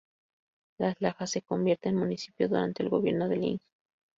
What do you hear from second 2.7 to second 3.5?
el gobierno del